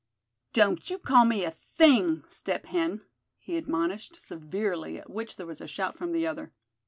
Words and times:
"Don't 0.53 0.89
you 0.89 0.97
call 0.97 1.25
me 1.25 1.43
a 1.45 1.51
thing, 1.51 2.23
Step 2.27 2.65
Hen!" 2.65 3.01
he 3.37 3.55
admonished, 3.55 4.19
severely; 4.19 4.97
at 4.97 5.11
which 5.11 5.35
there 5.35 5.45
was 5.45 5.61
a 5.61 5.67
shout 5.67 5.95
from 5.95 6.11
the 6.11 6.25
other. 6.25 6.53